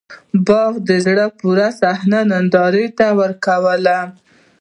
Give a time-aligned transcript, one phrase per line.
[0.47, 3.97] باغ په زړه پورې صحنه نندارې ته ورکوّله.